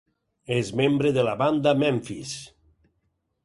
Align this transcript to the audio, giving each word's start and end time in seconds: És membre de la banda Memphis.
És 0.55 0.71
membre 0.81 1.11
de 1.19 1.27
la 1.29 1.37
banda 1.43 1.77
Memphis. 1.85 2.35